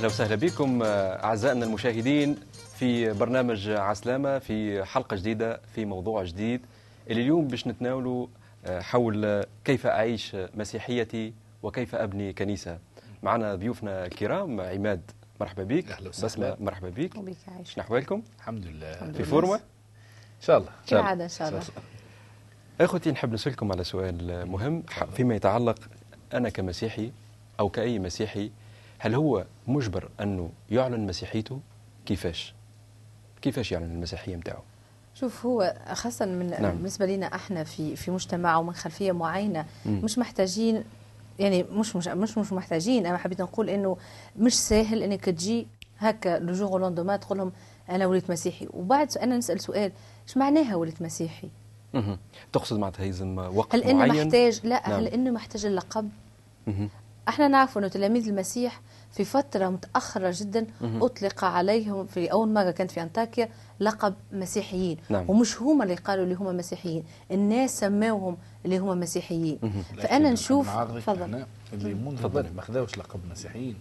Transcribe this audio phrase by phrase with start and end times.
[0.00, 2.36] أهلا وسهلا بكم أعزائنا المشاهدين
[2.74, 6.60] في برنامج عسلامة في حلقة جديدة في موضوع جديد.
[7.10, 8.26] اللي اليوم باش نتناولوا
[8.66, 12.78] حول كيف أعيش مسيحيتي وكيف أبني كنيسة.
[13.22, 15.90] معنا ضيوفنا الكرام عماد مرحبا بك.
[15.90, 16.26] أهلا وسهلا.
[16.26, 17.16] بسمة مرحبا بك.
[17.16, 17.72] وبك عايش.
[17.72, 19.12] شنو أحوالكم؟ الحمد لله.
[19.12, 19.60] في فورمة؟ إن
[20.40, 20.70] شاء الله.
[20.86, 21.62] كالعادة إن شاء الله.
[22.80, 24.82] إخوتي نحب نسألكم على سؤال مهم
[25.16, 25.78] فيما يتعلق
[26.34, 27.12] أنا كمسيحي
[27.60, 28.50] أو كأي مسيحي
[29.02, 31.60] هل هو مجبر أنه يعلن مسيحيته
[32.06, 32.54] كيفاش
[33.42, 34.60] كيفاش يعلن المسيحية نتاعو
[35.14, 36.76] شوف هو خاصة من نعم.
[36.76, 40.00] بالنسبة لنا إحنا في في مجتمع ومن خلفية معينة مم.
[40.04, 40.84] مش محتاجين
[41.38, 43.96] يعني مش مش مش مش محتاجين أنا حبيت نقول إنه
[44.38, 45.66] مش سهل إنك تجي
[45.98, 47.52] هكا لو جور لوندوما تقول لهم
[47.90, 49.92] أنا وليت مسيحي وبعد أنا نسأل سؤال
[50.28, 51.48] إيش معناها وليت مسيحي؟
[52.52, 55.00] تقصد معناتها يلزم وقت هل إنه معين محتاج لا نعم.
[55.00, 56.08] هل إنه محتاج اللقب؟
[57.30, 58.80] إحنا نعرف انه تلاميذ المسيح
[59.12, 60.66] في فترة متأخرة جدا.
[60.82, 63.48] أطلق عليهم في أول مرة كانت في أنطاكيا
[63.80, 65.24] لقب مسيحيين نعم.
[65.30, 69.58] ومش هما اللي قالوا اللي هما مسيحيين الناس سموهم اللي هما مسيحيين.
[69.98, 73.76] فأنا نشوف تفضل اللي منذ ما خذاوش لقب مسيحيين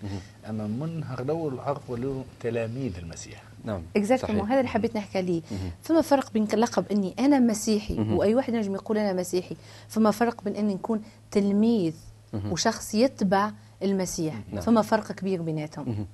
[0.49, 4.51] أما منهر الأول عرفوا له تلاميذ المسيح نعم اكزاكتومون صحيح.
[4.51, 5.41] هذا اللي حبيت نحكي عليه.
[5.81, 7.99] فما فرق بين لقب إني أنا مسيحي.
[7.99, 9.55] وأي واحد ينجم يقول أنا مسيحي
[9.87, 11.93] فما فرق بين إني نكون تلميذ.
[12.33, 13.51] وشخص يتبع
[13.83, 14.41] المسيح.
[14.51, 14.61] نعم.
[14.61, 16.07] فما فرق كبير بيناتهم.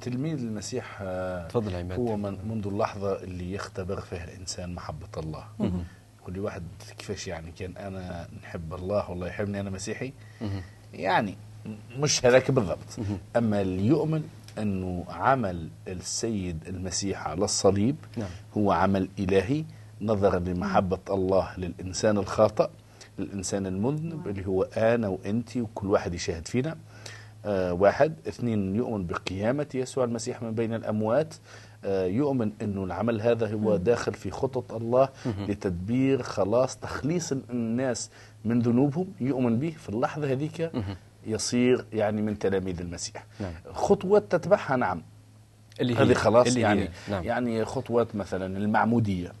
[0.00, 1.98] تلميذ المسيح آه، تفضل عماد.
[1.98, 5.44] هو من منذ اللحظة اللي يختبر فيها الإنسان محبة الله.
[6.28, 6.62] لي واحد
[6.98, 10.12] كيفاش يعني كان أنا نحب الله والله يحبني أنا مسيحي.
[10.94, 11.36] يعني
[11.96, 12.98] مش هذاك بالضبط.
[13.36, 14.28] أما اللي يؤمن
[14.58, 18.28] أنه عمل السيد المسيح على الصليب نعم.
[18.56, 19.64] هو عمل إلهي
[20.00, 22.68] نظرا لمحبة الله للإنسان الخاطئ
[23.20, 26.76] للإنسان المذنب اللي هو أنا وأنت وكل واحد يشاهد فينا.
[27.44, 28.14] آه واحد.
[28.28, 31.34] اثنين يؤمن بقيامة يسوع المسيح من بين الأموات.
[31.84, 35.08] آه يؤمن أنه العمل هذا هو داخل في خطط الله
[35.48, 38.10] لتدبير خلاص تخليص الناس
[38.44, 39.06] من ذنوبهم.
[39.20, 40.72] يؤمن به في اللحظة هذيك.
[41.26, 43.24] يصير يعني من تلاميذ المسيح.
[43.40, 43.52] نعم.
[43.72, 45.02] خطوات تتبعها نعم.
[45.80, 46.88] اللي هي هذه خلاص اللي يعني هي.
[47.10, 47.24] نعم.
[47.24, 49.26] يعني خطوات مثلا المعمودية.
[49.28, 49.34] مهم.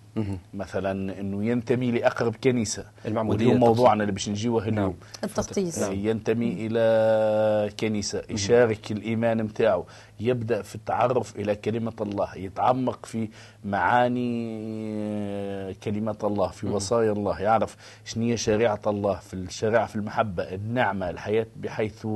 [0.54, 2.84] مثلا إنه ينتمي لأقرب كنيسة.
[3.06, 3.68] المعمودية واليوم تقصد.
[3.68, 4.78] موضوعنا اللي باش نجيوه نعم.
[4.78, 5.78] اليوم التغطيس.
[5.78, 9.84] آه، ينتمي إلى كنيسة يشارك الإيمان نتاعو
[10.20, 13.28] يبدأ في التعرف إلى كلمة الله يتعمق في
[13.64, 14.50] معاني
[14.98, 20.42] آه، كلمه الله في وصايا الله يعرف شنو هي شريعة الله في الشريعه في المحبة
[20.42, 22.06] النعمة الحياة بحيث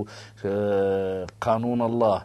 [0.44, 2.24] آه، قانون الله.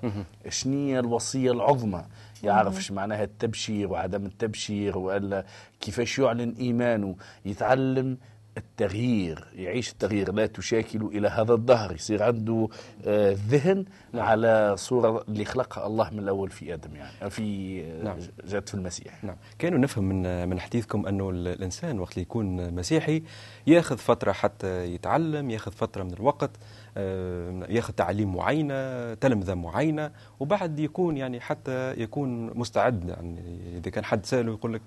[0.49, 2.03] شنو هي الوصية العظمى.
[2.43, 5.45] يعرف إيش معناها التبشير وعدم التبشير والا
[5.81, 8.17] كيفاش يعلن إيمانه؟ يتعلم
[8.59, 12.67] التغيير يعيش التغيير لا تشاكل إلى هذا الدهر يصير عنده
[13.05, 14.25] آه، ذهن نعم.
[14.25, 18.17] على صورة اللي خلقها الله من الأول في آدم يعني في آه، نعم.
[18.47, 22.73] جات في المسيح نعم كانوا نفهم من من حديثكم أنه ال- الإنسان وقت اللي يكون
[22.75, 23.23] مسيحي
[23.67, 26.51] ياخذ فترة حتى يتعلم ياخذ فترة من الوقت
[26.97, 33.39] آه، ياخذ تعليم معينة تلمذه معينة وبعد يكون يعني حتى يكون مستعد يعني
[33.77, 34.81] إذا كان حد سأله يقول لك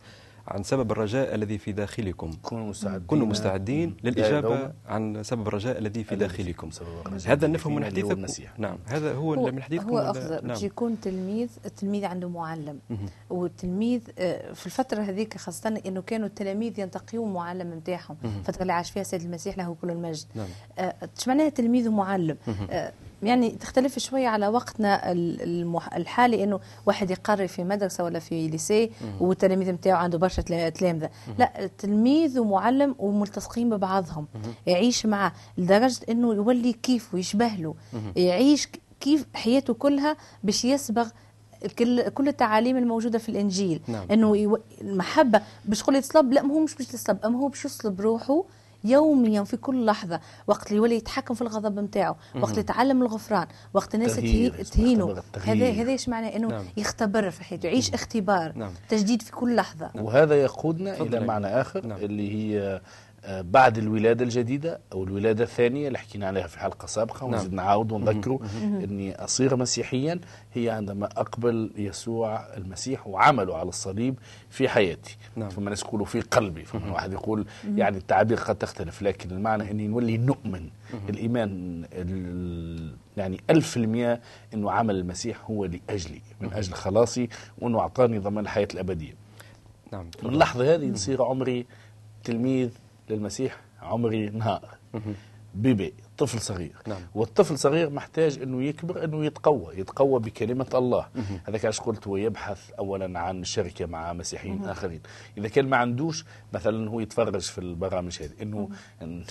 [0.48, 2.30] عن سبب الرجاء الذي في داخلكم.
[2.42, 3.06] كونوا مستعدين.
[3.06, 6.70] كونوا مستعدين يدوم عن سبب الرجاء الذي في داخلكم.
[7.26, 8.58] هذا نفهم من المسيح.
[8.58, 9.90] نعم هذا هو, هو, من حديثكم.
[9.90, 10.48] هو أخذ نعم.
[10.48, 12.78] باش يكون تلميذ التلميذ عنده معلم.
[13.30, 18.16] والتلميذ آه، في الفترة هذيك خاصة إنه كانوا التلاميذ ينتقيون معلم نتاعهم.
[18.24, 20.26] الفترة اللي عاش فيها السيد المسيح له كل المجد.
[20.34, 20.46] نعم.
[20.78, 20.94] آه،
[21.28, 22.36] معناها تلميذ ومعلم؟
[23.22, 25.12] يعني تختلف شوية على وقتنا
[25.96, 28.90] الحالي إنه واحد يقرر في مدرسة ولا في ليسي
[29.20, 31.10] والتلاميذ نتاعو عنده برشا تلا- تلامذة.
[31.38, 34.26] لا تلميذ ومعلم وملتصقين ببعضهم.
[34.66, 37.74] يعيش معه لدرجة إنه يولي كيف ويشبه له.
[38.16, 38.68] يعيش
[39.00, 41.08] كيف حياته كلها باش يسبغ
[41.78, 43.80] كل كل التعاليم الموجودة في الإنجيل.
[43.88, 44.06] نعم.
[44.10, 44.58] إنه يو...
[44.80, 48.44] المحبة باش تقول يتصلب لا ما هو مش باش يتصلب أما هو باش يصلب روحه
[48.84, 53.46] يوميا في كل لحظة وقت اللي يولي يتحكم في الغضب نتاعو وقت اللي يتعلم الغفران
[53.74, 54.16] وقت الناس
[54.72, 55.22] تهينه.
[55.44, 56.64] هذا هذا إيش معناه إنه نعم.
[56.76, 58.72] يختبر في حياته يعيش اختبار نعم.
[58.88, 61.98] تجديد في كل لحظة وهذا يقودنا إلى معنى آخر نعم.
[61.98, 62.80] اللي هي
[63.28, 67.32] بعد الولادة الجديدة أو الولادة الثانية اللي حكينا عليها في حلقة سابقة نعم.
[67.34, 70.20] ونزيد نعاود ونذكره إني اصير مسيحيا
[70.54, 74.18] هي عندما أقبل يسوع المسيح وعمله على الصليب
[74.50, 75.16] في حياتي.
[75.36, 75.48] نعم.
[75.48, 76.64] فما ناس يقولوا في قلبي.
[76.64, 77.46] فما واحد يقول
[77.76, 80.68] يعني التعابير قد تختلف لكن المعنى إني نولي نؤمن.
[81.08, 84.20] الإيمان ال- يعني ألف في المئة
[84.54, 87.28] أنه عمل المسيح هو لأجلي من أجل خلاصي
[87.58, 89.14] وأنه أعطاني ضمان الحياة الأبدية.
[89.92, 91.66] نعم من اللحظة هذه نصير عمري
[92.24, 92.70] تلميذ
[93.12, 94.68] للمسيح عمري نهار
[95.54, 96.72] بيبي طفل صغير.
[96.86, 97.00] نعم.
[97.14, 101.06] والطفل صغير محتاج إنه يكبر إنه يتقوى يتقوى بكلمة الله.
[101.44, 105.00] هذاك علاش قلت هو يبحث اولا عن الشركة مع مسيحيين آخرين.
[105.38, 108.68] إذا كان ما عندوش مثلا هو يتفرج في البرامج هذه إنه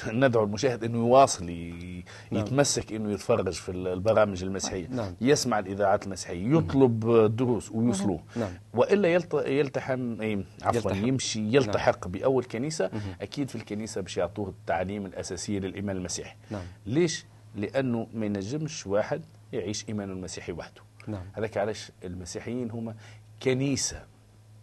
[0.07, 4.87] ندعو المشاهد إنه يواصل ي- يتمسك إنه يتفرج في البرامج المسيحية.
[4.87, 5.13] نعم.
[5.21, 6.99] يسمع الإذاعات المسيحية يطلب
[7.35, 8.23] دروس ويوصلوه.
[8.35, 8.49] نعم.
[8.73, 10.91] وإلا يلت- يلتحم إيه، عفوا.
[10.91, 12.89] يمشي يلتحق بأول كنيسة.
[13.21, 16.35] أكيد في الكنيسة باش يعطوه التعليم الاساسيه للإيمان المسيحي.
[16.51, 16.61] نعم.
[16.85, 17.25] ليش؟
[17.55, 19.21] لأنه ما ينجمش واحد
[19.53, 20.81] يعيش ايمانه المسيحي وحده.
[21.07, 21.23] نعم.
[21.33, 22.95] هذاك علاش المسيحيين هم
[23.43, 24.05] كنيسة.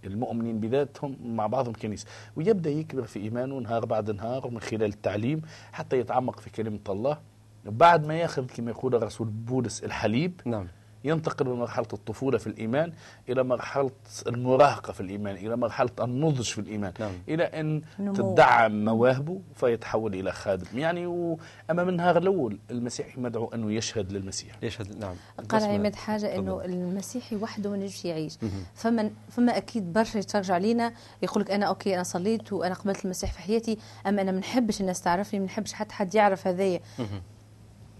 [0.04, 2.06] المؤمنين بذاتهم مع بعضهم كنيسة.
[2.36, 5.42] ويبدأ يكبر في إيمانه نهار بعد نهار من خلال التعليم
[5.72, 7.18] حتى يتعمق في كلمة الله.
[7.64, 10.68] بعد ما ياخذ كما يقول الرسول بولس الحليب نعم.
[11.04, 12.92] ينتقل من مرحلة الطفولة في الإيمان
[13.28, 13.90] إلى مرحلة
[14.26, 17.12] المراهقة في الإيمان إلى مرحلة النضج في الإيمان نعم.
[17.28, 18.14] إلى أن نمو.
[18.14, 21.38] تدعم مواهبه فيتحول إلى خادم يعني و...
[21.70, 25.14] أما من النهار الأول المسيحي مدعو أنه يشهد للمسيح يشهد نعم
[25.48, 25.62] قال.
[25.62, 26.64] عماد إنه تفضل.
[26.64, 28.38] المسيحي وحده ما ينجمش يعيش
[28.74, 30.92] فما فما أكيد برشا يتفرجوا علينا
[31.22, 34.80] يقول لك أنا أوكي أنا صليت وأنا قبلت المسيح في حياتي اما أنا ما نحبش
[34.80, 36.80] الناس تعرفني ما نحبش حتى حد يعرف هذايا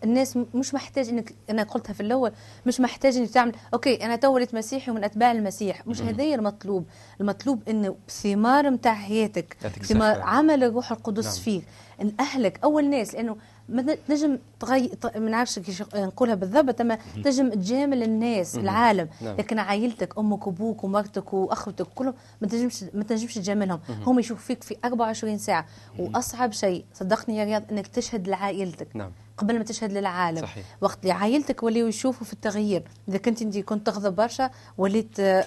[0.05, 2.33] الناس مش محتاج إنك أنا قلتها في الأول
[2.67, 5.87] مش محتاج إنك تعمل OK أنا تو وليت مسيحي ومن أتباع المسيح.
[5.87, 6.85] مش هذايا المطلوب.
[7.21, 10.21] المطلوب انه ثمار نتاع حياتك ثمار.
[10.21, 11.35] عمل الروح القدس نعم.
[11.35, 11.63] فيك.
[12.01, 13.37] إن أهلك أول ناس لأنه
[13.69, 19.09] ما تنجم تغي ما نعرفش كيش نقولها بالضبط أما تنجم تجامل الناس العالم.
[19.21, 19.37] نعم.
[19.37, 23.81] لكن عائلتك أمك وأبوك ومرتك وأخوتك كلهم ما تنجمش ما تنجمش تجاملهم.
[24.07, 25.67] هم يشوفوا فيك في 24 ساعة.
[25.99, 28.89] وأصعب شيء صدقني يا رياض إنك تشهد لعائلتك.
[28.97, 29.13] نعم.
[29.39, 30.43] قبل ما تشهد للعالم.
[30.43, 30.65] صحيح.
[30.81, 32.83] وقت اللي عائلتك وليوا يشوفوا في التغيير.
[33.09, 35.45] إذا كنت انت كنت تغضب برشا وليت آه،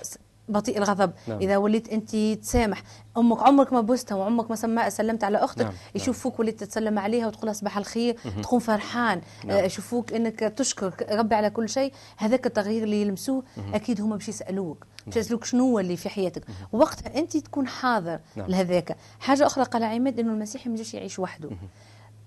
[0.50, 1.12] بطيء الغضب.
[1.28, 1.40] نعم.
[1.40, 2.84] إذا وليت انت تسامح.
[3.18, 5.66] أمك عمرك ما بوستها وعمرك ما سما سلمت على أختك.
[5.66, 5.74] نعم.
[5.96, 9.22] يشوفوك وليت تسلم عليها وتقول لها صباح الخير تكون فرحان.
[9.50, 11.94] آه، يشوفوك إنك تشكر ربي على كل شيء.
[12.18, 13.44] هذاك التغيير اللي يلمسوه
[13.74, 14.86] أكيد هما باش يسألوك.
[15.06, 16.44] باش يسألوك شنو هو اللي في حياتك.
[16.72, 18.48] وقتها انت تكون حاضر نعم.
[18.48, 18.98] لهذاك.
[19.20, 21.50] حاجة أخرى قال عماد إنه المسيحي ما يجيش يعيش وحده.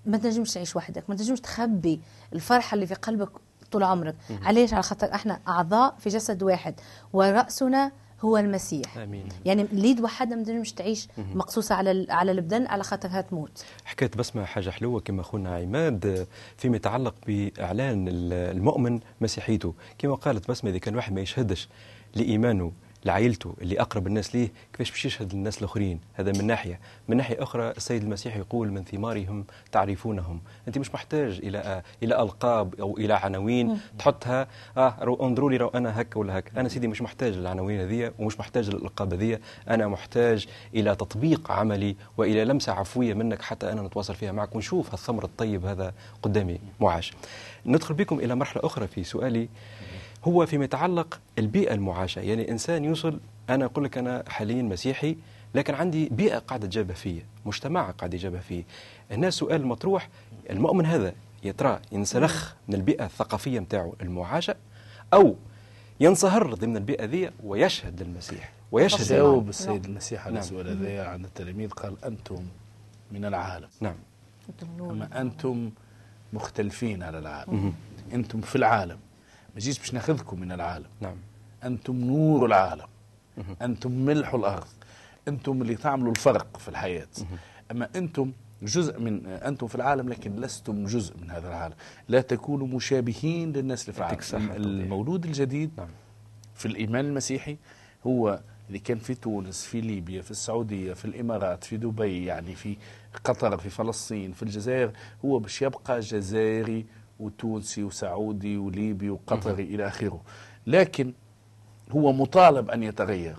[0.05, 2.01] ما تنجمش تعيش وحدك ما تنجمش تخبي
[2.33, 3.29] الفرحة اللي في قلبك
[3.71, 4.15] طول عمرك.
[4.43, 6.75] علاش على خاطر إحنا أعضاء في جسد واحد
[7.13, 7.91] ورأسنا
[8.21, 8.97] هو المسيح.
[8.97, 9.29] آمين.
[9.45, 14.45] يعني اليد وحدها ما تنجمش تعيش مقصوصة على على البدن على خاطرها تموت حكايه بسمة
[14.45, 16.27] حاجة حلوة كما أخونا عماد
[16.57, 19.73] فيما يتعلق بإعلان ال- المؤمن مسيحيته.
[19.97, 21.67] كما قالت بسمة إذا كان واحد ما يشهدش
[22.15, 22.71] لإيمانه
[23.05, 26.79] لعائلته اللي أقرب الناس ليه كيفاش باش يشهد للناس الآخرين؟ هذا من ناحية.
[27.07, 32.75] من ناحية أخرى السيد المسيح يقول من ثمارهم تعرفونهم أنت مش محتاج إلى إلى ألقاب
[32.79, 34.47] أو إلى عناوين تحطها
[34.77, 38.39] رو انظروا لي رو أنا هك ولا هك أنا سيدي مش محتاج للعناوين هذه ومش
[38.39, 44.15] محتاج للألقاب هذه أنا محتاج إلى تطبيق عملي وإلى لمسة عفوية منك حتى أنا نتواصل
[44.15, 45.93] فيها معك ونشوف الثمر الطيب هذا
[46.23, 46.59] قدامي.
[46.81, 47.13] معاش.
[47.65, 49.49] ندخل بكم إلى مرحلة أخرى في سؤالي.
[50.27, 52.19] هو فيما يتعلق البيئة المعاشة.
[52.19, 55.17] يعني إنسان يوصل أنا أقول لك أنا حاليا مسيحي
[55.55, 58.63] لكن عندي بيئة قاعدة تجابه فيا مجتمع قاعد يجابه فيه.
[59.11, 60.09] هنا سؤال المطروح
[60.49, 61.13] المؤمن هذا
[61.43, 64.55] يا ترى ينسلخ من البيئة الثقافية متاعه المعاشة
[65.13, 65.35] أو
[65.99, 69.49] ينصهر ضمن البيئة ذي ويشهد للمسيح ويشهد جاوب.
[69.49, 70.43] السيد المسيح على نعم.
[70.43, 72.43] السؤال هذا عند التلاميذ قال أنتم
[73.11, 73.67] من العالم.
[73.81, 73.95] نعم.
[74.79, 75.71] أما أنتم
[76.33, 77.73] مختلفين على العالم.
[78.13, 78.97] أنتم في العالم.
[79.55, 80.89] ما جيش باش ناخذكم من العالم.
[81.01, 81.15] نعم.
[81.63, 82.87] أنتم نور العالم.
[83.61, 84.67] أنتم ملح الأرض.
[85.27, 87.07] أنتم اللي تعملوا الفرق في الحياة.
[87.71, 88.31] أما أنتم
[88.61, 91.75] جزء من أنتم في العالم لكن لستم جزء من هذا العالم.
[92.09, 94.51] لا تكونوا مشابهين للناس اللي في العالم.
[94.51, 95.87] المولود الجديد نعم.
[96.55, 97.57] في الإيمان المسيحي
[98.07, 102.77] هو اللي كان في تونس في ليبيا في السعودية في الإمارات في دبي يعني في
[103.23, 104.91] قطر في فلسطين في الجزائر.
[105.25, 106.85] هو باش يبقى جزائري
[107.19, 110.21] وتونسي وسعودي وليبي وقطري إلى آخره.
[110.67, 111.13] لكن
[111.91, 113.35] هو مطالب أن يتغير.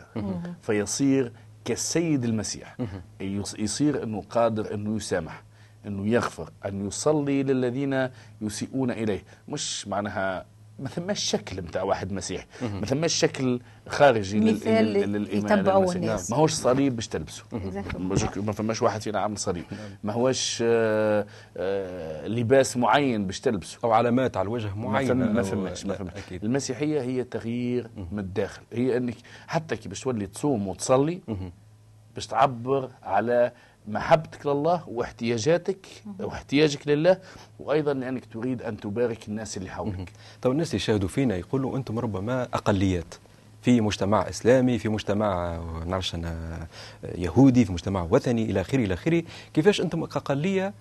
[0.63, 1.33] فيصير
[1.65, 2.77] كالسيد المسيح.
[3.21, 5.43] يص- يصير أنه قادر أنه يسامح
[5.87, 8.09] أنه يغفر أن يصلي للذين
[8.41, 9.23] يسيئون إليه.
[9.49, 10.47] مش معناها
[10.79, 15.99] ما ثماش شكل نتاع واحد مسيحي ما ثماش شكل خارجي مثال لل- للإيمان يتبعوه المسيحي.
[15.99, 16.31] الناس.
[16.31, 17.45] ما هوش صليب باش تلبسه.
[18.37, 19.65] ما فماش واحد فينا عامل صليب.
[20.05, 23.79] ما هوش آه، آه، لباس معين باش تلبسه.
[23.85, 24.91] أو علامات على الوجه فم-
[25.35, 26.23] ما فماش ما فماش.
[26.33, 28.63] المسيحية هي تغيير من الداخل.
[28.73, 29.15] هي إنك
[29.47, 31.21] حتى كي باش تولي تصوم وتصلي
[32.15, 33.53] باش تعبر على
[33.89, 35.87] محبتك لله واحتياجاتك
[36.21, 37.19] واحتياجك لله
[37.61, 40.13] وأيضا لأنك تريد أن تبارك الناس اللي حولك.
[40.43, 43.15] طب الناس اللي يشاهدوا فينا يقولوا أنتم ربما أقليات.
[43.63, 46.67] في مجتمع إسلامي في مجتمع نعرفش أنا
[47.15, 49.23] يهودي في مجتمع وثني إلى آخره إلى آخره.
[49.55, 50.75] كيفاش أنتم كأقلية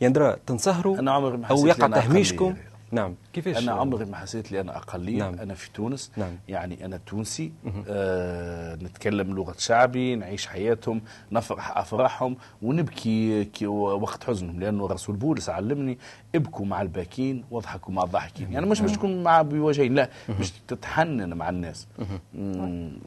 [0.00, 2.54] يندرى تنصهروا عمري ما أو يقع تهميشكم.
[2.92, 3.14] نعم.
[3.32, 5.34] كيفاش؟ أنا عمري ما حسيت لي أنا اقليه نعم.
[5.34, 6.10] أنا في تونس.
[6.16, 6.36] نعم.
[6.48, 7.52] يعني أنا تونسي.
[7.88, 11.00] آه نتكلم لغة شعبي نعيش حياتهم
[11.32, 15.98] نفرح أفراحهم ونبكي كي وقت حزنهم لأنه رسول بولس علمني
[16.34, 18.52] ابكوا مع الباكين واضحكوا مع الضاحكين.
[18.52, 21.86] يعني مش باش تكون مع بوجهين لا باش تتحنن مع الناس.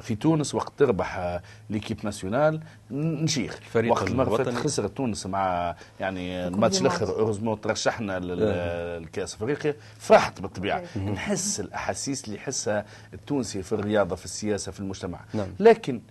[0.01, 2.59] في تونس وقت تربح آه، l'équipe nationale
[2.91, 3.59] نشيخ.
[3.75, 4.51] وقت المره.
[4.51, 7.17] خسرت تونس مع يعني الماتش الآخر مارس.
[7.19, 9.72] heureusement ترشحنا للكأس أفريقيا.
[9.97, 10.97] فرحت بالطبيعة.
[10.97, 15.19] نحس الأحاسيس اللي يحسها التونسي في الرياضة في السياسة في المجتمع.
[15.33, 15.47] نعم.
[15.59, 16.01] لكن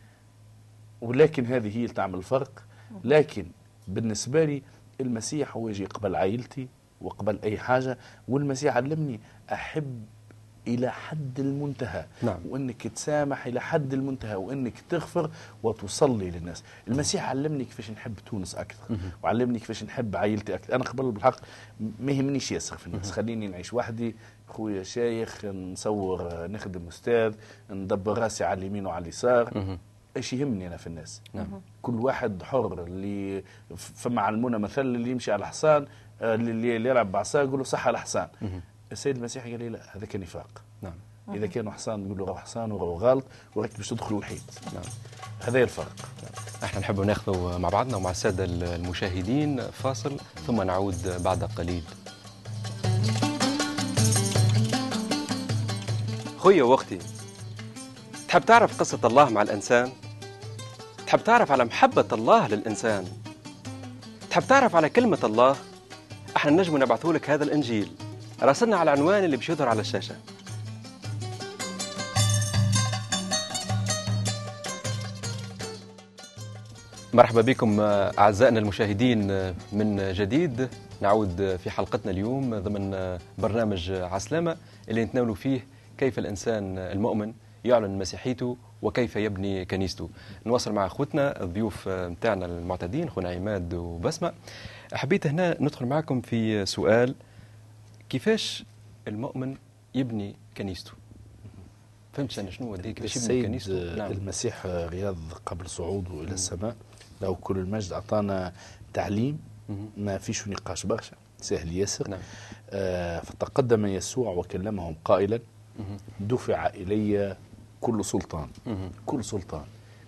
[1.00, 2.64] ولكن هذه هي اللي تعمل الفرق.
[3.04, 3.46] لكن
[3.88, 4.62] بالنسبة لي
[5.00, 6.68] المسيح هو يجي قبل عائلتي
[7.00, 9.20] وقبل أي حاجة والمسيح علمني
[9.52, 10.04] أحب
[10.66, 12.40] إلى حد المنتهى نعم.
[12.48, 15.30] وإنك تسامح إلى حد المنتهى وإنك تغفر
[15.62, 16.64] وتصلي للناس.
[16.88, 20.74] المسيح علمني كيفاش نحب تونس أكثر وعلمني كيفاش نحب عائلتي أكثر.
[20.74, 21.36] أنا قبل بالحق
[22.00, 23.10] ما يهمنيش ياسر في الناس.
[23.10, 24.16] خليني نعيش وحدي.
[24.48, 27.34] خويا شيخ نصور نخدم أستاذ
[27.70, 29.78] ندبر راسي على اليمين وعلى اليسار.
[30.16, 31.60] إيش يهمني أنا في الناس؟ نعم.
[31.82, 33.44] كل واحد حر اللي
[33.76, 35.86] فما علمونا مثل اللي يمشي على حصان
[36.22, 38.28] آه، اللي يلعب بعصا يقول له صح على حصان
[38.92, 40.94] السيد المسيح قال لي لا هذا كان نفاق نعم.
[41.34, 44.40] إذا كانوا حصان نقول له حصان وروح غلط وراك باش تدخل الحيط.
[44.74, 44.82] نعم.
[45.40, 45.94] هذا الفرق.
[46.64, 51.82] إحنا نحب ناخذ مع بعضنا ومع السادة المشاهدين فاصل ثم نعود بعد قليل.
[56.38, 56.98] خويا وأختي
[58.28, 59.92] تحب تعرف قصة الله مع الإنسان؟
[61.06, 63.04] تحب تعرف على محبة الله للإنسان؟
[64.30, 65.56] تحب تعرف على كلمة الله؟
[66.36, 67.92] إحنا نجم نبعثوا لك هذا الإنجيل.
[68.42, 70.14] راسلنا على العنوان اللي بيظهر على الشاشة.
[77.14, 80.68] مرحبا بكم آه، أعزائنا المشاهدين آه، من جديد.
[81.00, 84.56] نعود آه، في حلقتنا اليوم ضمن برنامج عسلامة
[84.88, 85.66] اللي نتناول فيه
[85.98, 87.32] كيف الإنسان المؤمن
[87.64, 90.10] يعلن مسيحيته وكيف يبني كنيسته.
[90.46, 94.32] نواصل مع أخوتنا الضيوف متاعنا المعتادين خونا عماد وبسمة.
[94.92, 97.14] حبيت هنا ندخل معكم في سؤال
[98.12, 98.64] كيفاش
[99.08, 99.56] المؤمن
[99.94, 100.92] يبني كنيسته
[102.12, 104.12] فهمت أنا شنو هذه كيفاش يبني كنيسته نعم.
[104.12, 105.16] المسيح رياض
[105.46, 106.76] قبل صعوده إلى السماء
[107.22, 108.52] له كل المجد أعطانا
[108.92, 109.40] تعليم.
[109.96, 112.20] ما فيش نقاش برشا سهل ياسر نعم.
[112.70, 115.40] آه فتقدم يسوع وكلمهم قائلا.
[116.20, 117.36] دفع إلي
[117.80, 118.48] كل سلطان.
[119.06, 119.64] كل سلطان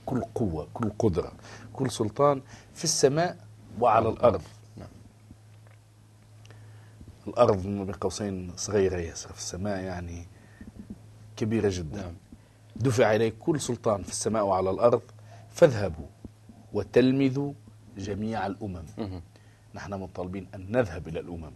[0.07, 1.33] كل قوة كل قدرة
[1.73, 2.43] كل سلطان
[2.75, 3.37] في السماء
[3.81, 4.43] وعلى الأرض
[7.26, 10.26] الأرض ما بين قوسين صغيرة ياسر في السماء يعني
[11.37, 12.14] كبيرة جدا نعم.
[12.76, 15.02] دفع إليه كل سلطان في السماء وعلى الأرض
[15.50, 16.07] فاذهبوا
[16.73, 17.52] وتلمذوا
[17.99, 18.85] جميع الأمم.
[19.75, 21.52] نحن مطالبين أن نذهب إلى الأمم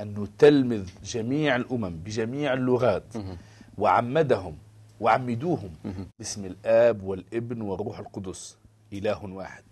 [0.00, 3.14] أن نتلمذ جميع الأمم بجميع اللغات.
[3.78, 4.56] وعمدهم
[5.00, 5.70] وعمدوهم.
[6.18, 8.56] باسم الآب والابن والروح القدس
[8.92, 9.62] إله واحد.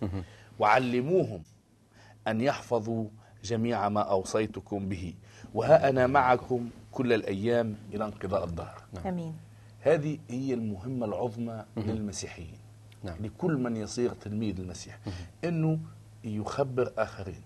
[0.58, 1.42] وعلموهم
[2.28, 3.08] أن يحفظوا
[3.44, 5.14] جميع ما أوصيتكم به.
[5.54, 8.82] وها أنا معكم كل الأيام إلى انقضاء الدهر.
[9.06, 9.36] آمين.
[9.80, 12.58] هذه هي المهمة العظمى للمسيحيين.
[13.02, 13.16] نعم.
[13.20, 14.98] لكل من يصير تلميذ المسيح.
[15.44, 15.78] إنه
[16.24, 17.42] يخبر آخرين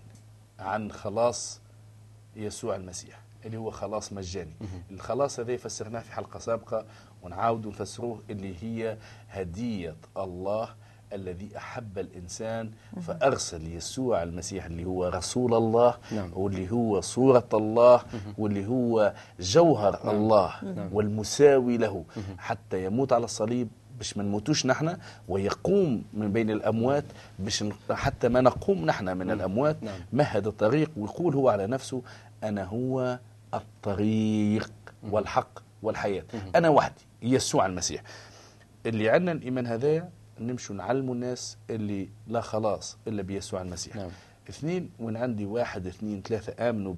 [0.59, 1.61] عن خلاص
[2.35, 4.53] يسوع المسيح اللي هو خلاص مجاني.
[4.91, 6.85] الخلاص هذا فسرناه في حلقة سابقة
[7.23, 8.97] ونعاود نفسروه اللي هي
[9.29, 10.69] هدية الله
[11.13, 16.31] الذي أحب الإنسان فأرسل يسوع المسيح اللي هو رسول الله نعم.
[16.33, 18.01] واللي هو صورة الله
[18.37, 20.53] واللي هو جوهر الله
[20.93, 22.05] والمساوي له.
[22.37, 24.97] حتى يموت على الصليب باش ما نموتوش نحن
[25.27, 27.05] ويقوم من بين الأموات
[27.39, 29.83] باش حتى ما نقوم نحن من الأموات.
[29.83, 29.99] نعم.
[30.13, 32.01] مهد الطريق ويقول هو على نفسه
[32.43, 33.19] أنا هو
[33.53, 34.71] الطريق
[35.11, 36.23] والحق والحياة.
[36.55, 38.03] أنا وحدي يسوع المسيح.
[38.85, 40.09] اللي عندنا الإيمان هذايا
[40.39, 43.95] نمشوا نعلموا الناس اللي لا خلاص إلا بيسوع المسيح.
[43.95, 44.09] نعم.
[44.49, 46.95] اثنين وين عندي واحد اثنين ثلاثة آمنوا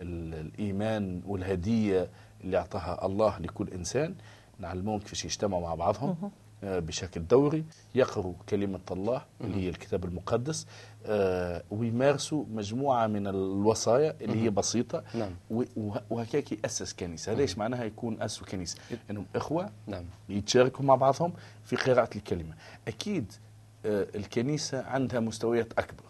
[0.00, 2.10] بالإيمان والهدية
[2.44, 4.14] اللي أعطاها الله لكل إنسان.
[4.58, 6.30] نعلمهم كيفاش يجتمعوا مع بعضهم.
[6.62, 7.64] بشكل دوري.
[7.94, 10.66] يقروا كلمة الله اللي هي الكتاب المقدس.
[11.06, 15.04] آه، ويمارسوا مجموعة من الوصايا اللي هي بسيطة.
[15.14, 15.30] نعم.
[16.10, 18.78] وهكاك يأسس كنيسة هذا إيش معناها يكون أسسوا كنيسة
[19.10, 20.04] إنهم إخوة نعم.
[20.28, 21.32] يتشاركوا مع بعضهم
[21.64, 22.54] في قراءة الكلمة.
[22.88, 23.32] أكيد
[23.86, 26.04] آه، الكنيسة عندها مستويات أكبر.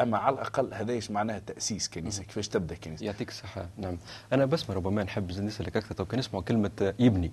[0.00, 2.22] أما على الأقل هذا إيش معناها تأسيس كنيسة.
[2.22, 3.68] كيفاش تبدأ كنيسة؟ يعطيك الصحة.
[3.76, 3.98] نعم.
[4.32, 7.32] أنا بس ربما نحب نسألك أكثر تو كان نسمع كلمة يبني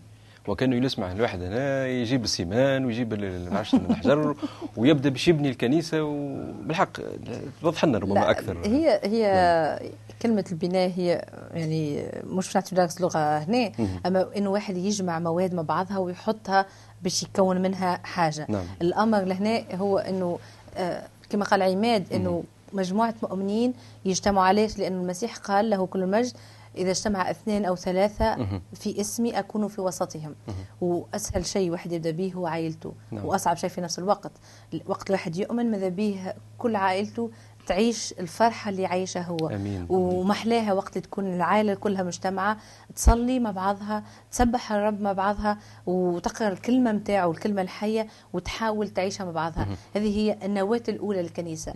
[0.50, 4.36] وكانه يسمع الواحد هنا يجيب السيمان ويجيب ال- ما نعرفش الحجر
[4.78, 6.90] ويبدأ باش يبني الكنيسة وبالحق
[7.62, 8.58] توضح لنا ربما أكثر.
[8.66, 9.92] هي هي
[10.22, 13.72] كلمة البناء هي يعني مش دراسة لغة هنا
[14.06, 16.66] أما إنه واحد يجمع مواد مع بعضها ويحطها
[17.04, 18.46] باش يكون منها حاجة.
[18.50, 18.64] نعم.
[18.82, 20.40] الأمر لهنا هو إنه
[20.78, 23.74] آه، كما قال عماد إنه مجموعة مؤمنين
[24.06, 26.34] يجتمعوا علاش لأن المسيح قال له كل مجد
[26.80, 30.36] إذا اجتمع اثنين أو ثلاثة في اسمي أكون في وسطهم.
[30.82, 32.94] وأسهل شيء واحد يبدأ به هو عائلته.
[33.12, 33.26] نعم.
[33.26, 34.32] وأصعب شيء في نفس الوقت.
[34.88, 37.32] وقت الواحد يؤمن ماذا به كل عائلته
[37.68, 39.38] تعيش الفرحة اللي عايشها هو.
[39.50, 39.86] آمين.
[39.90, 42.58] ومحلاها وقت تكون العائلة كلها مجتمعة
[42.96, 49.32] تصلي مع بعضها تسبح الرب مع بعضها وتقرأ الكلمة متاعه الكلمة الحية وتحاول تعيشها مع
[49.32, 49.68] بعضها.
[49.96, 51.74] هذه هي النواة الأولى للكنيسة.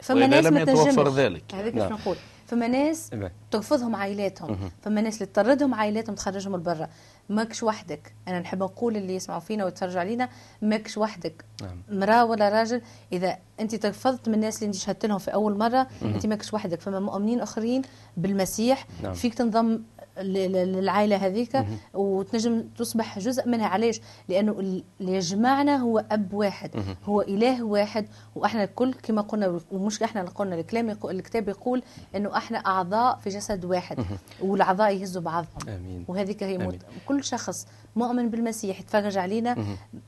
[0.00, 1.08] فما ناس لم ما يتوفر.
[1.08, 1.54] ذلك.
[1.54, 1.92] هذيك نعم.
[1.92, 2.16] نقول.
[2.52, 3.32] فما ناس إيه.
[3.50, 4.70] ترفضهم عائلاتهم.
[4.82, 6.88] فما ناس اللي تطردهم عائلاتهم تخرجهم لبرا.
[7.28, 8.12] ماكش وحدك.
[8.28, 10.28] أنا نحب نقول اللي يسمعوا فينا ويتفرجوا علينا
[10.62, 11.44] ماكش وحدك.
[11.62, 11.82] نعم.
[11.90, 12.82] مراه ولا راجل
[13.12, 16.80] إذا أنت ترفضت من الناس اللي أنت شهدت لهم في أول مرة أنت ماكش وحدك.
[16.80, 17.82] فما مؤمنين آخرين
[18.16, 18.86] بالمسيح.
[19.02, 19.14] نعم.
[19.14, 19.82] فيك تنضم
[20.20, 21.64] للعائلة هذيك
[21.94, 23.66] وتنجم تصبح جزء منها.
[23.66, 26.70] علاش؟ لأنه ال- اللي يجمعنا هو أب واحد
[27.04, 28.06] هو إله واحد.
[28.34, 31.82] وإحنا الكل كما قلنا ومش إحنا اللي قلنا الكلام يقول الكتاب يقول
[32.16, 33.98] إنه إحنا أعضاء في جسد واحد
[34.40, 35.68] والأعضاء يهزوا بعضهم.
[35.68, 36.04] آمين.
[36.08, 36.58] وهذيك هي.
[36.58, 36.76] موت.
[37.06, 37.66] كل شخص
[37.96, 39.56] مؤمن بالمسيح يتفرج علينا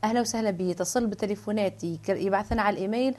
[0.04, 3.14] أهلا وسهلا به يتصل بالتليفونات يبعث لنا على الإيميل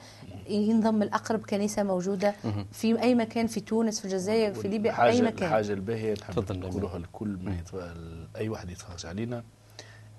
[0.48, 2.34] ينضم لاقرب كنيسة موجودة
[2.72, 6.14] في أي مكان؟ في تونس في الجزائر في ليبيا أي الحاجة مكان؟ الحاجة الباهية
[6.50, 7.96] نقولها لكل يتفرج
[8.36, 9.44] أي واحد يتفرج علينا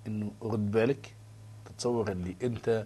[0.08, 1.14] إنه رد بالك
[1.66, 2.86] تتصور اللي أنت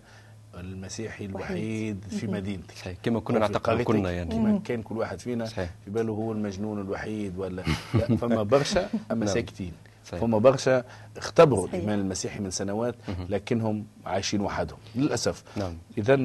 [0.55, 2.75] المسيحي الوحيد في مدينتك.
[2.75, 2.97] صحيح.
[3.03, 4.29] كما كنا نعتقد كلنا يعني.
[4.31, 5.69] كما كان كل واحد فينا صحيح.
[5.85, 8.15] في باله هو المجنون الوحيد ولا لا.
[8.15, 9.33] فما برشا أما نعم.
[9.33, 9.73] ساكتين.
[10.05, 10.21] صحيح.
[10.21, 10.83] فما برشا
[11.17, 11.73] اختبروا صحيح.
[11.75, 12.95] الإيمان المسيحي من سنوات
[13.29, 15.43] لكنهم عايشين وحدهم للأسف.
[15.55, 15.73] نعم.
[15.97, 16.15] إذا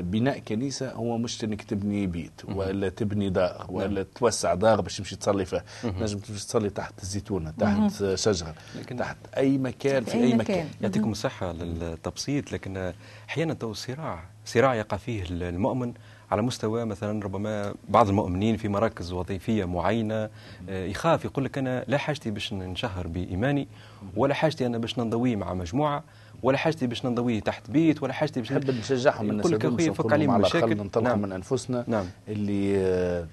[0.00, 5.16] بناء كنيسة هو مش إنك تبني بيت ولا تبني دار ولا توسع دار باش تمشي
[5.16, 10.16] تصلي فيها نجم تمشي تصلي تحت الزيتونة تحت شجرة لكن- تحت أي مكان في في
[10.16, 10.68] أي, أي مكان, مكان.
[10.80, 12.92] يعطيكم الصحة للتبسيط لكن
[13.28, 15.94] أحيانا تو صراع صراع يقع فيه المؤمن
[16.34, 20.30] على مستوى مثلا ربما بعض المؤمنين في مراكز وظيفية معينة
[20.68, 23.68] آه، يخاف يقول لك أنا لا حاجتي باش نشهر بإيماني
[24.16, 26.04] ولا حاجتي أنا باش ننضوي مع مجموعة
[26.42, 30.12] ولا حاجتي باش ننضوي تحت بيت ولا حاجتي باش نحب نشجعهم الناس لك مش فك
[30.12, 30.76] عليهم مشاكل.
[30.76, 31.22] ننطلقوا نعم.
[31.22, 32.06] من أنفسنا نعم.
[32.28, 33.26] اللي آه،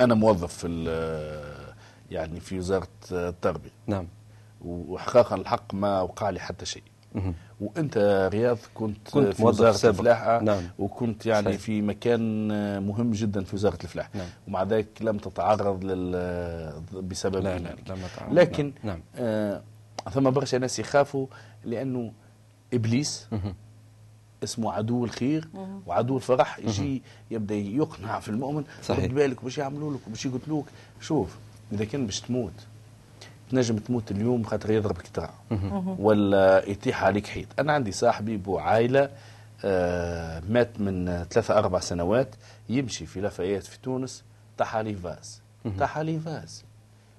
[0.00, 1.74] أنا موظف في ال-
[2.10, 4.06] يعني في وزارة التربية نعم
[4.64, 6.82] وحقيقة الحق ما وقع لي حتى شيء.
[7.60, 9.98] وأنت رياض كنت, كنت في موظف وزارة سابق.
[9.98, 10.62] الفلاحة نعم.
[10.78, 11.60] وكنت يعني صحيح.
[11.60, 12.48] في مكان
[12.86, 14.26] مهم جدا في وزارة الفلاحة نعم.
[14.48, 16.12] ومع ذلك لم تتعرض لل
[17.02, 18.32] بسبب لا لا تعرف.
[18.32, 19.62] لكن نعم آه
[20.12, 21.26] ثم برشا ناس يخافوا
[21.64, 22.12] لأنه
[22.74, 23.54] إبليس مهم.
[24.44, 25.48] اسمه عدو الخير
[25.86, 29.04] وعدو الفرح يجي يبدأ يقنع في المؤمن صحيح.
[29.04, 30.66] رد بالك باش يعملوا لك وباش يقتلوك
[31.00, 31.36] شوف
[31.72, 32.52] إذا كان باش تموت
[33.50, 35.30] تنجم تموت اليوم خاطر يضربك ترى
[35.98, 37.46] ولا يطيح عليك حيط.
[37.58, 39.10] أنا عندي صاحبي بو عائله
[39.64, 42.34] آه مات من ثلاثة أربع سنوات
[42.68, 44.22] يمشي في لافايات في تونس
[44.58, 45.40] طاح عليه فاز.
[45.78, 46.64] طاح عليه فاز.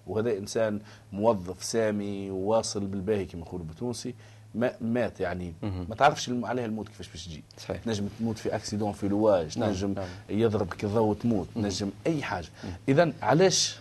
[0.07, 0.79] وهذا إنسان
[1.13, 4.13] موظف سامي واصل بالباهي كما يقولوا بالتونسي.
[4.55, 5.53] ما مات يعني.
[5.61, 7.43] ما تعرفش الم- عليه الموت كيفاش باش تجي.
[7.85, 10.07] تنجم تموت في أكسيدون في لواج نعم، تنجم نعم.
[10.29, 12.47] يضربك الضوء تموت تنجم أي حاجة.
[12.89, 13.77] اذا علاش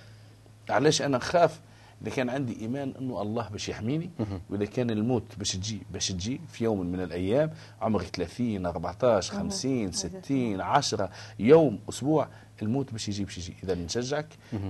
[0.70, 1.60] علاش أنا نخاف
[2.02, 4.10] إذا كان عندي إيمان إنه الله باش يحميني
[4.50, 7.50] وإذا كان الموت باش تجي باش تجي في يوم من الأيام
[7.82, 12.28] عمرك 30 14 50 60 10 يوم أسبوع
[12.62, 13.54] الموت باش يجي باش يجي.
[13.64, 14.26] إذا نشجعك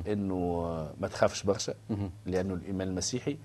[0.09, 0.63] إنه
[1.01, 1.75] ما تخافش برشا
[2.27, 3.37] لأنه الإيمان المسيحي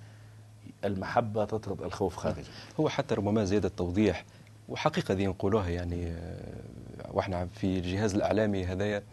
[0.85, 2.43] المحبة تطرد الخوف خارجا
[2.79, 4.25] هو حتى ربما زيادة توضيح
[4.69, 9.03] وحقيقة ذي نقولوها يعني آه، وإحنا في الجهاز الإعلامي هذايا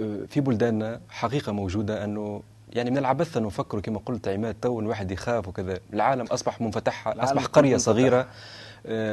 [0.00, 2.42] آه، في بلداننا حقيقة موجودة أنه
[2.72, 7.08] يعني من العبث أن نفكروا كما قلت عماد تو الواحد يخاف وكذا العالم أصبح منفتح
[7.08, 7.76] أصبح قرية.
[7.76, 8.26] صغيرة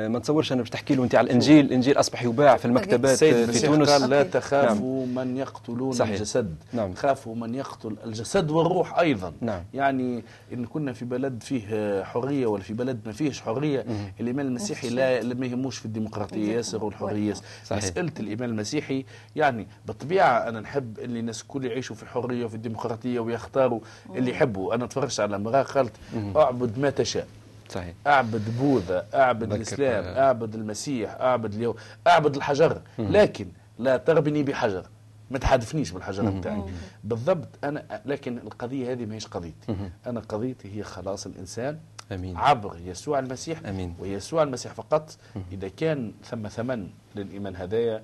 [0.07, 3.45] ما تصورش أنا باش تحكي له أنت على الإنجيل الإنجيل أصبح يباع في المكتبات آه،
[3.45, 3.89] في تونس.
[3.89, 4.23] قال لا.
[4.23, 6.13] تخافوا من يقتلون صحيح.
[6.13, 6.55] الجسد.
[6.73, 6.93] نعم.
[6.93, 9.33] خافوا من يقتل الجسد والروح أيضا.
[9.41, 9.63] نعم.
[9.73, 13.85] يعني إن كنا في بلد فيه حرية ولا في بلد ما فيهش حرية
[14.19, 17.33] الإيمان المسيحي لا لا ما يهموش في الديمقراطية ياسر والحرية.
[17.71, 19.05] مسألة الإيمان المسيحي
[19.35, 23.79] يعني بالطبيعة أنا نحب اللي الناس الكل يعيشوا في الحرية وفي الديمقراطية ويختاروا
[24.15, 24.75] اللي يحبوا.
[24.75, 25.91] أنا تفرجت على امرأة قالت
[26.35, 27.27] أعبد ما تشاء.
[27.69, 27.93] صحيح.
[28.07, 30.19] أعبد بوذا أعبد الإسلام آه.
[30.19, 31.75] أعبد المسيح أعبد اليوم
[32.07, 32.81] أعبد الحجر.
[32.99, 33.47] لكن
[33.79, 34.85] لا تربني بحجر.
[35.31, 36.63] ما تحدفنيش بالحجر بتاعي.
[37.03, 39.75] بالضبط أنا لكن القضية هذه ماهيش قضيتي.
[40.07, 41.77] أنا قضيتي هي خلاص الإنسان
[42.11, 42.37] أمين.
[42.37, 43.95] عبر يسوع المسيح أمين.
[43.99, 45.17] ويسوع المسيح فقط.
[45.51, 48.01] إذا كان ثم ثمن للإيمان هدايا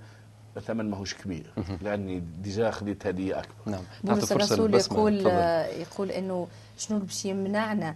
[0.67, 1.45] ثمن ماهوش كبير.
[1.81, 3.53] لأني ديجا خديت هديه أكبر.
[3.65, 3.81] نعم.
[4.03, 4.75] بولس الرسول.
[4.75, 5.25] يقول
[5.81, 7.95] يقول إنه شنو اللي باش يمنعنا.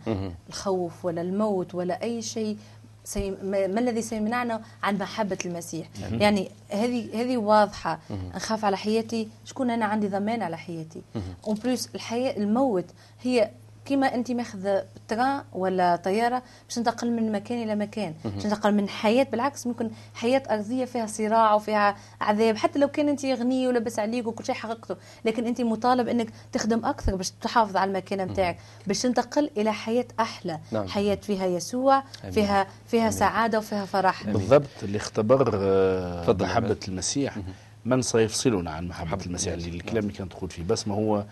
[0.50, 2.58] الخوف ولا الموت ولا أي شيء
[3.04, 5.88] سي ما ما الذي سيمنعنا عن محبة المسيح.
[6.12, 8.00] يعني هذه هذه واضحة.
[8.36, 9.28] نخاف على حياتي.
[9.46, 11.02] شكون أنا عندي ضمان على حياتي؟
[11.48, 12.86] en plus الحياة الموت
[13.22, 13.50] هي
[13.90, 18.90] كما انت ماخذ train ولا طيارة باش تنتقل من مكان إلى مكان باش تنتقل من
[18.90, 24.00] حياة بالعكس ممكن حياة أرضية فيها صراع وفيها عذاب حتى لو كان انت غني ولاباس
[24.00, 28.58] عليك وكل شيء حققته لكن انت مطالب إنك تخدم أكثر باش تحافظ على المكان نتاعك
[28.88, 30.88] باش تنتقل إلى حياة أحلى نعم.
[30.88, 32.34] حياة فيها يسوع أمين.
[32.34, 33.12] فيها فيها أمين.
[33.12, 36.78] سعادة وفيها فرح بالضبط اللي اختبر آه، عماد.
[36.88, 37.38] المسيح
[37.86, 39.54] من سيفصلنا عن محبة المسيح.
[39.54, 41.24] اللي الكلام اللي كانت تقول فيه بس ما هو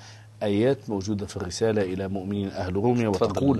[0.43, 3.59] آيات موجودة في الرسالة إلى مؤمنين أهل روميا وتقول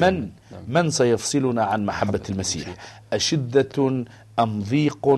[0.00, 0.28] من.
[0.52, 0.62] نعم.
[0.68, 2.74] من سيفصلنا عن محبة المسيح
[3.12, 4.04] أشدة
[4.38, 5.08] أم ضيق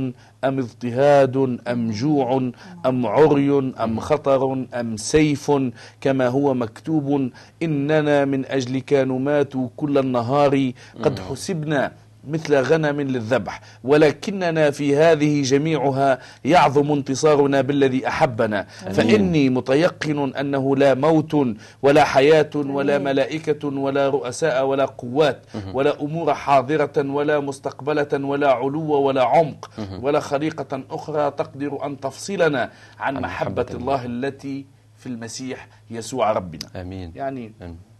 [0.44, 2.50] أم اضطهاد أم جوع
[2.86, 5.52] أم عري أم خطر أم سيف
[6.00, 7.30] كما هو مكتوب
[7.62, 11.92] إننا من أجلك نمات كل النهار قد حسبنا
[12.28, 18.62] مثل غنم للذبح ولكننا في هذه جميعها يعظم انتصارنا بالذي أحبنا.
[18.92, 21.36] فإني متيقن أنه لا موت
[21.82, 23.04] ولا حياة ولا أمين.
[23.04, 29.70] ملائكة ولا رؤساء ولا قوات ولا أمور حاضرة ولا مستقبلة ولا علو ولا عمق
[30.02, 34.04] ولا خليقة أخرى تقدر أن تفصلنا عن محبة الله.
[34.06, 36.68] التي في المسيح يسوع ربنا.
[36.76, 37.12] آمين.
[37.14, 37.91] يعني آمين.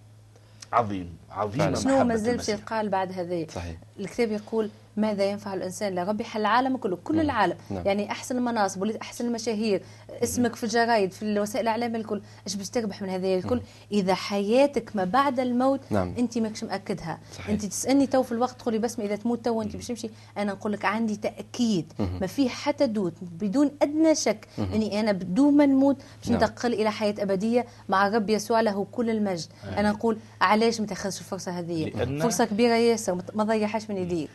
[0.72, 1.74] عظيم عظيم.
[1.74, 3.12] شنو ما زال باش يتقال بعد
[3.50, 3.76] صحيح.
[4.00, 7.56] الكتاب يقول ماذا ينفع الإنسان؟ لا ربي حل العالم كله كل العالم.
[7.70, 7.82] نعم.
[7.86, 9.82] يعني أحسن المناصب وليت أحسن المشاهير
[10.22, 13.60] اسمك في الجرايد في وسائل الإعلام الكل إيش باش تربح من هذا الكل؟
[13.92, 16.14] إذا حياتك ما بعد الموت نعم.
[16.18, 17.18] أنت ماكش مأكدها.
[17.32, 17.48] صحيح.
[17.48, 20.72] أنت تسألني تو في الوقت تقولي بس إذا تموت تو أنت باش تمشي أنا نقول
[20.72, 21.92] لك عندي تأكيد.
[22.20, 26.40] ما فيه حتى doute بدون أدنى شك إني أنا بدون ما نموت باش نعم.
[26.40, 29.46] ننتقل إلى حياة أبدية مع رب يسوع له كل المجد.
[29.76, 31.90] أنا نقول علاش ما تاخذش الفرصة هذه؟
[32.22, 34.30] فرصة كبيرة ياسر ما- ما تضيعهاش من يديك.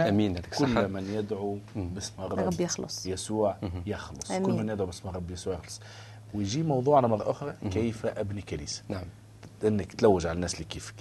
[0.00, 0.88] أمين هذيك كل.
[0.88, 3.06] من يدعو باسم الرب رب يخلص.
[3.06, 4.30] يسوع يخلص.
[4.30, 4.42] آمين.
[4.42, 5.80] كل من يدعو باسم الرب يسوع يخلص.
[6.34, 9.04] ويجي موضوعنا مرة أخرى كيف أبني كنيسة؟ نعم.
[9.64, 10.94] إنك تلوج على الناس اللي كيفك.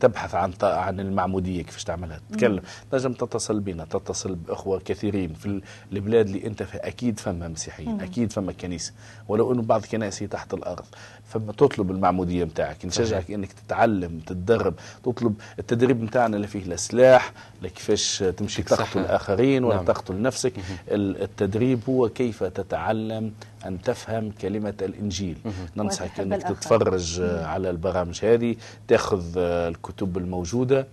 [0.00, 2.20] تبحث عن عن المعمودية كيفاش تعملها.
[2.30, 5.62] تتكلم تنجم تتصل بنا تتصل بأخوة كثيرين في ال-
[5.92, 6.86] البلاد اللي أنت فيها.
[6.88, 8.92] أكيد فما مسيحيين أكيد فما كنيسة.
[9.28, 10.84] ولو إنه بعض الكنائس هي تحت الأرض.
[11.28, 14.74] فما تطلب المعمودية نتاعك نشجعك إنك تتعلم تتدرب.
[15.04, 19.00] تطلب التدريب نتاعنا اللي فيه لا سلاح لا كيفاش تمشي تقتل.
[19.00, 19.84] الآخرين ولا نعم.
[19.84, 20.52] تقتل نفسك.
[20.88, 23.32] ال- التدريب هو كيف تتعلم
[23.66, 25.38] أن تفهم كلمة الإنجيل.
[25.76, 26.54] ننصحك وتحب أنك الآخر.
[26.54, 28.56] تتفرج على البرامج هذه
[28.88, 30.86] تأخذ آه، الكتب الموجودة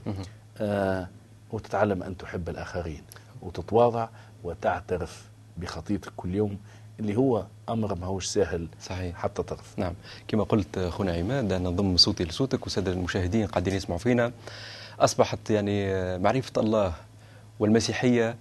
[0.57, 1.07] آه،
[1.51, 3.01] وتتعلم أن تحب الآخرين
[3.41, 4.07] وتتواضع
[4.43, 5.23] وتعترف
[5.57, 6.57] بخطيتك كل يوم
[6.99, 9.15] اللي هو أمر ما هوش سهل صحيح.
[9.15, 9.93] حتى تعرف نعم.
[10.27, 14.31] كما قلت أخونا عماد أنا نضم صوتي لصوتك والساده المشاهدين قاعدين يسمعوا فينا.
[14.99, 16.93] أصبحت يعني معرفة الله
[17.59, 18.35] والمسيحية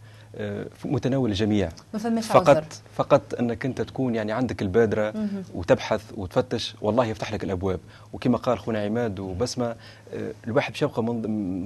[0.85, 1.69] متناول الجميع.
[1.93, 2.65] ما فماش عذر فقط
[2.95, 5.15] فقط أنك أنت تكون يعني عندك البادرة.
[5.55, 6.75] وتبحث وتفتش.
[6.83, 7.81] والله يفتح لك الأبواب.
[8.13, 9.77] وكما قال خونا عماد وبسمة
[10.15, 11.03] آه، الواحد باش يبقى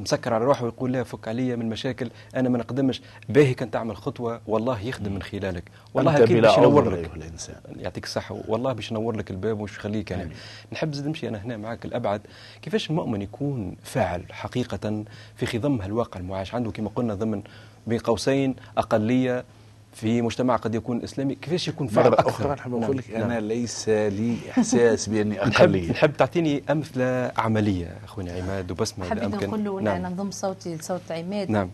[0.01, 3.03] مسكر على روحه ويقول لا فك عليا من مشاكل أنا ما نقدمش.
[3.29, 5.65] باهي كان تعمل خطوة والله يخدم من خلالك.
[5.95, 7.11] والله أكيد باش ينور لك.
[7.17, 7.57] الإنسان.
[7.77, 8.37] يعطيك الصحة.
[8.49, 10.31] والله باش ينور لك الباب وش يخليك يعني.
[10.73, 12.21] نحب زيد نمشي أنا هنا معك الأبعد
[12.63, 15.05] كيفاش المؤمن يكون فاعل حقيقة
[15.37, 17.43] في خضم هالواقع المعاش؟ عنده كما قلنا ضمن
[17.87, 19.45] بين قوسين أقلية
[19.93, 21.35] في مجتمع قد يكون إسلامي.
[21.35, 23.23] كيفاش يكون فاعل مرة أخرى نحب نعم، نقول لك نعم.
[23.23, 25.91] أنا ليس لي إحساس بأني نحب, أقلية.
[25.91, 29.45] نحب تعطيني أمثلة عملية أخونا عماد وبسمة إذا حبيت.
[29.45, 29.97] نقول له نعم.
[29.97, 31.51] أنا نضم صوتي لصوت عماد.
[31.51, 31.71] نعم.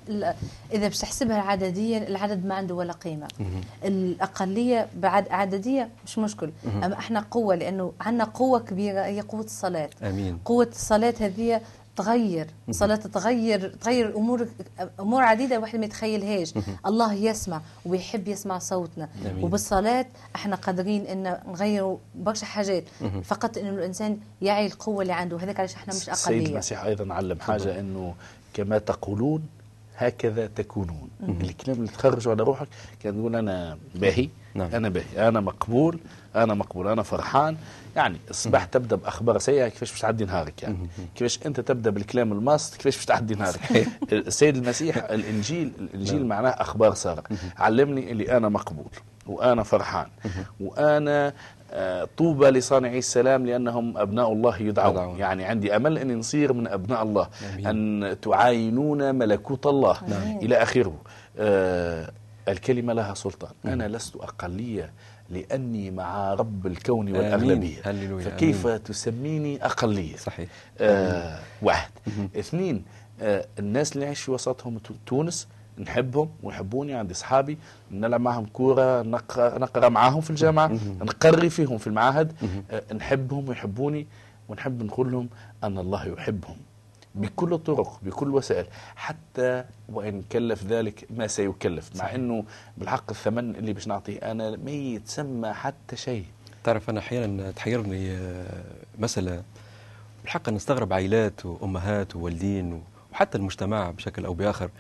[0.73, 3.29] إذا باش تحسبها عدديا العدد ما عنده ولا قيمة.
[3.85, 6.51] الأقلية بعد عددية مش مشكل.
[6.85, 9.91] اما إحنا قوة لأنه عندنا قوة كبيرة هي قوة الصلاة.
[10.03, 10.39] آمين.
[10.45, 11.61] قوة الصلاة هذه
[11.97, 14.49] تغير الصلاة تغير تغير امور
[15.01, 16.55] أمور عديدة الواحد ما يتخيلهاش.
[16.87, 19.09] الله يسمع ويحب يسمع صوتنا.
[19.31, 19.45] آمين.
[19.45, 22.85] وبالصلاة إحنا قادرين إن نغيروا برشا حاجات.
[23.25, 25.37] فقط إنه الإنسان يعي القوة اللي عنده.
[25.37, 26.53] هذاك علاش إحنا مش السيد أقلية.
[26.53, 28.15] المسيح أيضا علم حاجة أنه
[28.55, 29.43] كما تقولون
[29.97, 31.09] هكذا تكونون.
[31.23, 32.69] الكلام اللي تخرجوا على روحك
[33.03, 34.75] كان تقول أنا باهي نعم.
[34.75, 36.01] أنا باهي أنا مقبول
[36.37, 37.57] أنا مقبول أنا فرحان.
[37.97, 40.77] يعني الصباح تبدأ بأخبار سيئة كيفاش باش تعدي نهارك يعني؟
[41.15, 46.95] كيفاش أنت تبدأ بالكلام الماست كيفاش باش تعدي نهارك؟ السيد المسيح الإنجيل الإنجيل معناه أخبار
[46.95, 47.23] ساره
[47.59, 48.91] علمني اللي أنا مقبول
[49.27, 50.07] وأنا فرحان
[50.61, 51.33] وأنا
[51.73, 55.19] آه، طوبى لصانعي السلام لأنهم أبناء الله يدعون.
[55.19, 57.29] يعني عندي أمل أن نصير من أبناء الله.
[57.55, 57.67] آمين.
[57.67, 59.97] أن تعاينون ملكوت الله.
[60.03, 60.39] آمين.
[60.39, 60.95] إلى آخره.
[61.39, 62.11] آه،
[62.49, 63.51] الكلمة لها سلطان.
[63.65, 64.93] أنا لست أقلية.
[65.31, 67.13] لأني مع رب الكون.
[67.17, 67.77] والأغلبية.
[67.85, 68.25] هللويا.
[68.25, 68.83] فكيف آمين.
[68.83, 70.49] تسميني أقلية؟ صحيح.
[70.81, 71.91] آه واحد.
[72.37, 72.85] اثنين
[73.21, 77.59] آه الناس اللي نعيش في وسطهم تو- تونس نحبهم ويحبوني عندي اصحابي
[77.91, 82.33] نلعب معهم كورة نقرا نقرأ معاهم في الجامعة نقري فيهم في المعاهد.
[82.71, 84.07] آه نحبهم ويحبوني
[84.49, 85.29] ونحب نقول لهم
[85.65, 86.57] أن الله يحبهم.
[87.15, 92.45] بكل الطرق بكل الوسائل حتى وإن كلف ذلك ما سيكلف مع إنه
[92.77, 96.25] بالحق الثمن اللي باش نعطيه أنا ما يتسمى حتى شيء.
[96.65, 98.65] تعرف أنا أحيانا تحيرني آه،
[98.99, 99.43] مسألة.
[100.23, 104.71] بالحق نستغرب عائلات وأمهات ووالدين وحتى المجتمع بشكل أو بآخر.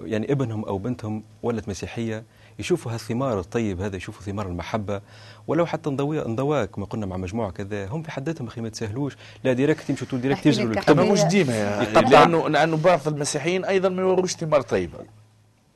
[0.00, 2.24] يعني ابنهم أو بنتهم ولت مسيحية
[2.58, 5.00] يشوفوا هالثمار الطيب هذا يشوفوا ثمار المحبة
[5.46, 8.68] ولو حتى انضوي انضواك كما قلنا مع مجموعة كذا هم في حد ذاتهم أخي ما
[8.68, 10.90] تسهلوش لا direct يمشوا تو direct يجروا لك.
[10.90, 12.10] مش ديما يعني.
[12.10, 14.98] لأنه لأنه بعض المسيحيين أيضا ما يوروش ثمار طيبة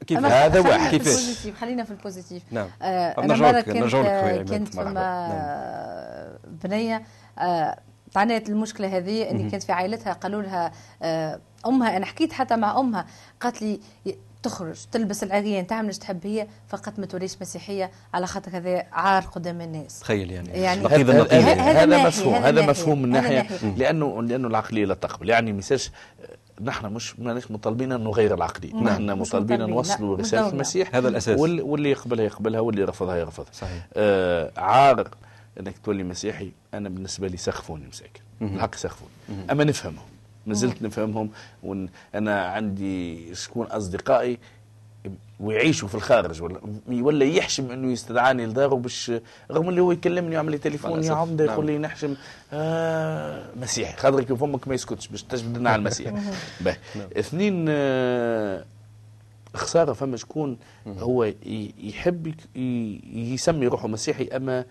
[0.07, 0.91] كيف هذا واحد.
[0.91, 2.69] كيفاش؟ خلينا في ال positif نعم.
[2.83, 2.87] آه
[3.19, 4.51] أنا نرجعوا مرة لك- كنت نرجعوا لك خويا عماد.
[4.51, 4.77] كنت.
[4.79, 5.33] مع
[6.65, 7.03] بنية
[7.39, 7.79] آه
[8.13, 12.79] تعانيت المشكلة هذه إني كانت في عائلتها قالوا لها آه أمها أنا حكيت حتى مع
[12.81, 13.07] أمها
[13.41, 13.81] قالت لي
[14.43, 19.23] تخرج تلبس العريان تعمل إيش تحب هي فقط ما توليش مسيحية على خاطر هذا عار
[19.23, 20.01] قدام الناس.
[20.01, 21.61] تخيل يعني, يعني نقيض هذا- النقيض هذا- يعني.
[21.61, 23.47] هذا هذا مفهوم هذا مفهوم من ناحية.
[23.77, 25.29] لأنه لأنه العقلية لا تقبل.
[25.29, 25.89] يعني ميساج
[26.63, 30.49] نحن مش ماناش مطالبين ان نغير العقليه نعم، نحن مش مطالبين نوصلوا مش رسالة.
[30.49, 30.95] المسيح.
[30.97, 31.39] هذا الأساس.
[31.41, 33.53] واللي, يقبلها يقبلها واللي يرفضها يرفضها.
[33.53, 33.87] صحيح.
[33.95, 35.09] آه عار
[35.61, 38.21] إنك تولي مسيحي أنا بالنسبة لي سخفوني مساكن.
[38.41, 39.11] بالحق سخفوني.
[39.51, 40.05] أما نفهمهم
[40.51, 41.31] ما زلت نفهمهم.
[41.63, 44.39] وأنا عندي شكون أصدقائي
[45.41, 49.13] ويعيشوا في الخارج ولا ولا يحشم إنه يستدعاني لداره باش
[49.51, 51.13] رغم اللي هو يكلمني يعمل لي تليفون يا.
[51.13, 51.75] عمده يقول نعم.
[51.75, 52.15] لي نحشم.
[52.53, 53.97] آه مسيحي.
[53.97, 56.13] خاطر كيف فمك ما يسكتش باش تجبدنا على المسيح.
[57.19, 58.65] اثنين آه
[59.55, 61.33] خسارة فما شكون هو
[61.79, 62.35] يحب
[63.15, 64.65] يسمي روحه مسيحي أما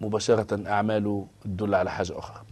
[0.00, 2.42] مباشرة أعماله تدل على حاجة أخرى.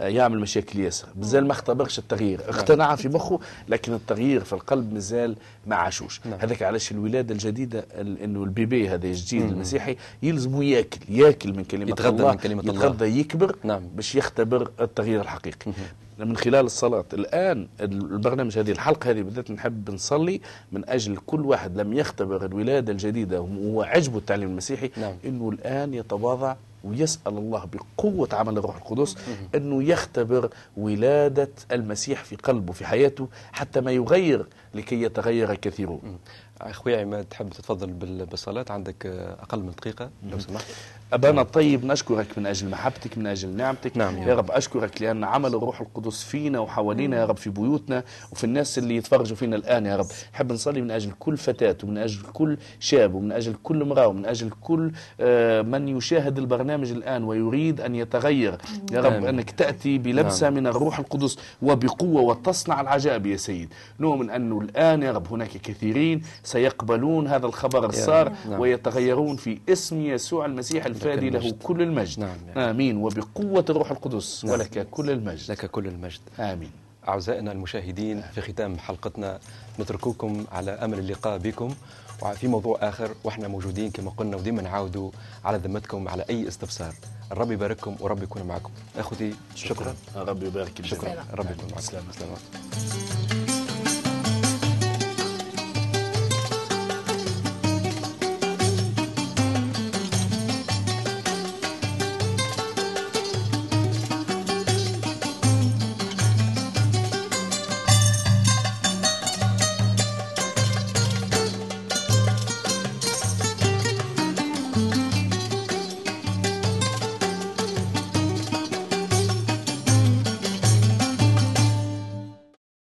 [0.00, 1.08] يعمل مشاكل ياسر.
[1.16, 2.40] مازال ما اختبرش التغيير.
[2.48, 5.36] اقتنع في مخه لكن التغيير في القلب مازال
[5.68, 6.38] ما عاشوش نعم.
[6.40, 11.90] هذاك علاش الولادة الجديدة ال- انه البيبي هذا الجديد المسيحي يلزمه ياكل ياكل من كلمة
[11.90, 12.74] يتغذى الله من كلمة الله.
[12.74, 13.82] يتغذى يكبر نعم.
[13.96, 15.72] باش يختبر التغيير الحقيقي
[16.18, 20.40] من خلال الصلاة الآن البرنامج هذه الحلقة هذه بدأت نحب نصلي
[20.72, 25.14] من أجل كل واحد لم يختبر الولادة الجديدة وهو عجبه التعليم المسيحي نعم.
[25.24, 26.54] أنه الآن يتواضع
[26.84, 29.16] ويسأل الله بقوة عمل الروح القدس
[29.54, 36.18] أنه يختبر ولادة المسيح في قلبه في حياته حتى ما يغير لكي يتغير كثيرون
[36.60, 39.06] أخوي عماد تحب تتفضل بال- بالصلاه عندك
[39.42, 40.64] أقل من دقيقة لو سمحت.
[41.12, 43.96] أبانا الطيب نشكرك من أجل محبتك من أجل نعمتك.
[43.96, 44.18] نعم.
[44.18, 44.50] يا رب.
[44.50, 49.36] أشكرك لأن عمل الروح القدس فينا وحوالينا يا رب في بيوتنا وفي الناس اللي يتفرجوا
[49.36, 50.06] فينا الآن يا رب.
[50.34, 54.26] نحب نصلي من أجل كل فتاة ومن أجل كل شاب ومن أجل كل امرأة ومن
[54.26, 58.58] أجل كل آه، من يشاهد البرنامج الآن ويريد أن يتغير.
[58.92, 59.24] يا رب.
[59.24, 63.68] أنك تأتي بلمسة من الروح القدس وبقوة وتصنع العجائب يا سيد.
[64.00, 68.60] نؤمن أنه الآن يا رب هناك كثيرين سيقبلون هذا الخبر السار نعم.
[68.60, 71.62] ويتغيرون في اسم يسوع المسيح الفادي له المجد.
[71.62, 72.20] كل المجد.
[72.20, 72.70] نعم، يعني.
[72.70, 72.96] آمين.
[72.96, 74.54] وبقوة الروح القدس نعم.
[74.54, 75.50] ولك كل المجد.
[75.50, 76.20] لك كل المجد.
[76.40, 76.70] آمين.
[77.08, 79.38] أعزائنا المشاهدين في ختام حلقتنا
[79.80, 81.74] نترككم على أمل اللقاء بكم.
[82.22, 85.10] وفي موضوع آخر وإحنا موجودين كما قلنا وديما نعاودوا
[85.44, 86.94] على ذمتكم على أي استفسار.
[87.32, 88.70] الرب يبارككم ورب يكون معكم.
[88.98, 89.94] أخوتي شكرا.
[90.16, 90.86] ربي يبارك فيك.
[90.86, 91.80] شكرا الرب يكون معكم.
[91.80, 92.12] سلامة.
[92.12, 93.37] سلامات